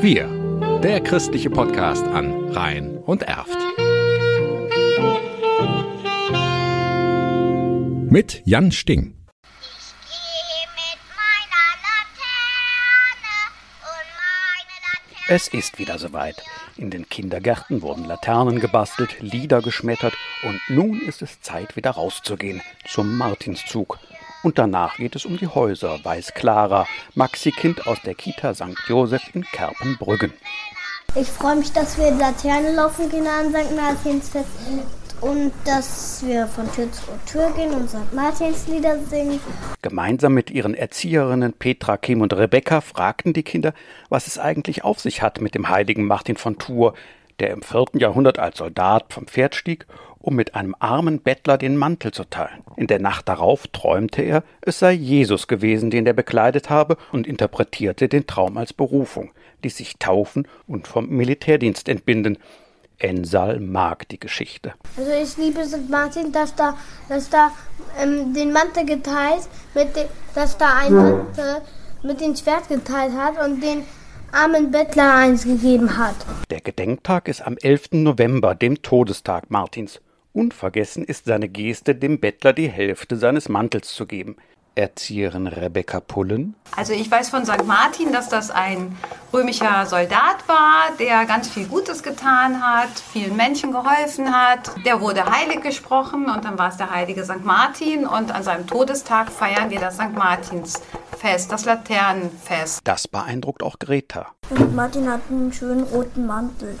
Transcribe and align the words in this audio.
Wir, 0.00 0.28
der 0.80 1.00
christliche 1.00 1.50
Podcast 1.50 2.06
an 2.06 2.50
Rhein 2.50 2.98
und 2.98 3.24
Erft. 3.24 3.58
Mit 8.08 8.40
Jan 8.44 8.70
Sting. 8.70 9.16
Es 15.26 15.48
ist 15.48 15.80
wieder 15.80 15.98
soweit. 15.98 16.36
In 16.76 16.90
den 16.90 17.08
Kindergärten 17.08 17.82
wurden 17.82 18.04
Laternen 18.04 18.60
gebastelt, 18.60 19.20
Lieder 19.20 19.62
geschmettert 19.62 20.14
und 20.44 20.60
nun 20.68 21.00
ist 21.00 21.22
es 21.22 21.40
Zeit, 21.40 21.74
wieder 21.74 21.90
rauszugehen 21.90 22.62
zum 22.86 23.18
Martinszug. 23.18 23.98
Und 24.42 24.58
danach 24.58 24.96
geht 24.96 25.16
es 25.16 25.24
um 25.24 25.36
die 25.36 25.48
Häuser, 25.48 25.98
weiß 26.02 26.34
Clara, 26.34 26.86
Maxi-Kind 27.14 27.86
aus 27.86 27.98
der 28.02 28.14
Kita 28.14 28.54
St. 28.54 28.76
Josef 28.86 29.22
in 29.34 29.42
Kerpenbrüggen. 29.42 30.32
Ich 31.14 31.28
freue 31.28 31.56
mich, 31.56 31.72
dass 31.72 31.98
wir 31.98 32.12
Laterne 32.12 32.74
laufen 32.74 33.08
gehen 33.08 33.26
an 33.26 33.48
St. 33.50 33.74
Martinsfest 33.74 34.48
und 35.20 35.52
dass 35.64 36.22
wir 36.24 36.46
von 36.46 36.70
Tür 36.72 36.90
zu 36.92 37.02
Tür 37.26 37.50
gehen 37.56 37.72
und 37.72 37.88
St. 37.88 38.12
Martins 38.12 38.68
Lieder 38.68 38.98
singen. 39.00 39.40
Gemeinsam 39.82 40.34
mit 40.34 40.50
ihren 40.50 40.74
Erzieherinnen 40.74 41.54
Petra, 41.54 41.96
Kim 41.96 42.20
und 42.20 42.32
Rebecca 42.32 42.80
fragten 42.80 43.32
die 43.32 43.42
Kinder, 43.42 43.74
was 44.08 44.28
es 44.28 44.38
eigentlich 44.38 44.84
auf 44.84 45.00
sich 45.00 45.22
hat 45.22 45.40
mit 45.40 45.56
dem 45.56 45.68
heiligen 45.68 46.06
Martin 46.06 46.36
von 46.36 46.58
Tours, 46.58 46.94
der 47.40 47.50
im 47.50 47.62
vierten 47.62 47.98
Jahrhundert 47.98 48.38
als 48.38 48.58
Soldat 48.58 49.12
vom 49.12 49.26
Pferd 49.26 49.54
stieg, 49.54 49.86
um 50.20 50.34
mit 50.34 50.54
einem 50.54 50.74
armen 50.78 51.20
Bettler 51.20 51.58
den 51.58 51.76
Mantel 51.76 52.12
zu 52.12 52.24
teilen. 52.24 52.62
In 52.76 52.86
der 52.86 52.98
Nacht 52.98 53.28
darauf 53.28 53.66
träumte 53.68 54.22
er, 54.22 54.42
es 54.60 54.78
sei 54.78 54.92
Jesus 54.92 55.48
gewesen, 55.48 55.90
den 55.90 56.06
er 56.06 56.12
bekleidet 56.12 56.70
habe, 56.70 56.96
und 57.12 57.26
interpretierte 57.26 58.08
den 58.08 58.26
Traum 58.26 58.56
als 58.56 58.72
Berufung, 58.72 59.30
ließ 59.62 59.76
sich 59.76 59.98
taufen 59.98 60.46
und 60.66 60.88
vom 60.88 61.08
Militärdienst 61.08 61.88
entbinden. 61.88 62.38
Ensal 62.98 63.60
mag 63.60 64.08
die 64.08 64.18
Geschichte. 64.18 64.74
Also 64.96 65.10
ich 65.12 65.36
liebe 65.36 65.64
St. 65.64 65.88
Martin, 65.88 66.32
dass 66.32 66.54
da, 66.56 66.76
dass 67.08 67.30
da 67.30 67.52
ähm, 68.00 68.34
den 68.34 68.52
Mantel 68.52 68.84
geteilt, 68.86 69.48
mit 69.74 69.94
dem, 69.94 70.06
dass 70.34 70.58
da 70.58 70.78
ein 70.78 70.92
Mantel 70.92 71.62
mit 72.02 72.20
dem 72.20 72.34
Schwert 72.34 72.68
geteilt 72.68 73.12
hat 73.12 73.44
und 73.44 73.62
den 73.62 73.84
armen 74.32 74.70
Bettler 74.70 75.14
eins 75.14 75.44
gegeben 75.44 75.96
hat. 75.96 76.16
Der 76.50 76.60
Gedenktag 76.60 77.28
ist 77.28 77.40
am 77.40 77.56
11. 77.56 77.92
November, 77.92 78.54
dem 78.54 78.82
Todestag 78.82 79.50
Martins. 79.50 80.00
Unvergessen 80.32 81.04
ist 81.04 81.24
seine 81.24 81.48
Geste, 81.48 81.94
dem 81.94 82.20
Bettler 82.20 82.52
die 82.52 82.68
Hälfte 82.68 83.16
seines 83.16 83.48
Mantels 83.48 83.88
zu 83.94 84.06
geben. 84.06 84.36
Erzieherin 84.78 85.48
Rebecca 85.48 85.98
Pullen. 85.98 86.54
Also 86.76 86.92
ich 86.92 87.10
weiß 87.10 87.30
von 87.30 87.44
St. 87.44 87.64
Martin, 87.66 88.12
dass 88.12 88.28
das 88.28 88.52
ein 88.52 88.96
römischer 89.32 89.84
Soldat 89.86 90.46
war, 90.46 90.92
der 91.00 91.26
ganz 91.26 91.48
viel 91.48 91.66
Gutes 91.66 92.02
getan 92.04 92.62
hat, 92.62 92.90
vielen 93.12 93.36
Menschen 93.36 93.72
geholfen 93.72 94.32
hat. 94.32 94.70
Der 94.86 95.00
wurde 95.00 95.24
heilig 95.24 95.62
gesprochen 95.62 96.26
und 96.26 96.44
dann 96.44 96.56
war 96.58 96.68
es 96.68 96.76
der 96.76 96.90
heilige 96.90 97.24
St. 97.24 97.44
Martin 97.44 98.06
und 98.06 98.32
an 98.32 98.44
seinem 98.44 98.68
Todestag 98.68 99.32
feiern 99.32 99.70
wir 99.70 99.80
das 99.80 99.96
St. 99.96 100.14
Martinsfest, 101.18 101.52
das 101.52 101.64
Laternenfest. 101.64 102.80
Das 102.84 103.08
beeindruckt 103.08 103.62
auch 103.62 103.78
Greta. 103.78 104.26
Und 104.50 104.74
Martin 104.74 105.10
hat 105.10 105.22
einen 105.30 105.52
schönen 105.52 105.82
roten 105.84 106.26
Mantel. 106.26 106.78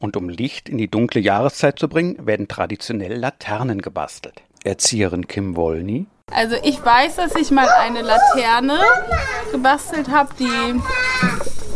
Und 0.00 0.16
um 0.16 0.28
Licht 0.28 0.68
in 0.68 0.78
die 0.78 0.90
dunkle 0.90 1.20
Jahreszeit 1.20 1.78
zu 1.78 1.88
bringen, 1.88 2.26
werden 2.26 2.48
traditionell 2.48 3.16
Laternen 3.16 3.80
gebastelt. 3.80 4.42
Erzieherin 4.64 5.28
Kim 5.28 5.56
Wolny. 5.56 6.06
Also 6.32 6.56
ich 6.62 6.84
weiß, 6.84 7.16
dass 7.16 7.34
ich 7.36 7.50
mal 7.50 7.68
eine 7.68 8.02
Laterne 8.02 8.78
gebastelt 9.52 10.10
habe, 10.10 10.30
die 10.38 10.80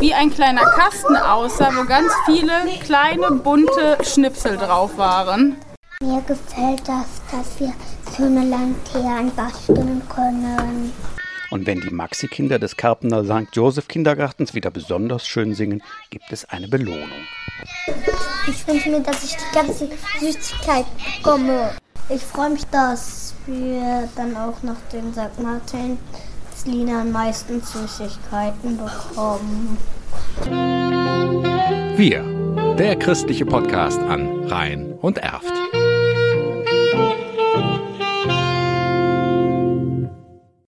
wie 0.00 0.14
ein 0.14 0.30
kleiner 0.30 0.64
Kasten 0.64 1.16
aussah, 1.16 1.70
wo 1.76 1.84
ganz 1.84 2.12
viele 2.26 2.52
kleine 2.82 3.30
bunte 3.30 3.98
Schnipsel 4.02 4.56
drauf 4.56 4.98
waren. 4.98 5.56
Mir 6.02 6.22
gefällt 6.22 6.82
das, 6.86 7.06
dass 7.30 7.60
wir 7.60 7.72
so 8.16 8.24
eine 8.24 8.44
Lanterne 8.44 9.30
basteln 9.36 10.02
können. 10.08 10.92
Und 11.54 11.68
wenn 11.68 11.80
die 11.80 11.94
Maxi-Kinder 11.94 12.58
des 12.58 12.76
Karpener 12.76 13.22
St. 13.22 13.54
Joseph 13.54 13.86
Kindergartens 13.86 14.54
wieder 14.54 14.72
besonders 14.72 15.24
schön 15.24 15.54
singen, 15.54 15.84
gibt 16.10 16.32
es 16.32 16.44
eine 16.46 16.66
Belohnung. 16.66 17.06
Ich 18.48 18.66
wünsche 18.66 18.90
mir, 18.90 18.98
dass 18.98 19.22
ich 19.22 19.36
die 19.36 19.54
ganze 19.54 19.88
Süßigkeit 20.18 20.84
bekomme. 21.16 21.70
Ich 22.08 22.22
freue 22.22 22.50
mich, 22.50 22.64
dass 22.72 23.36
wir 23.46 24.08
dann 24.16 24.36
auch 24.36 24.64
nach 24.64 24.80
den 24.92 25.12
St. 25.12 25.40
Martin 25.40 25.96
Liedern 26.64 27.12
meistens 27.12 27.72
Süßigkeiten 27.72 28.76
bekommen. 28.76 29.78
Wir, 31.96 32.24
der 32.76 32.96
christliche 32.96 33.46
Podcast 33.46 34.00
an 34.00 34.48
Rhein 34.48 34.94
und 35.00 35.18
Erft. 35.18 35.52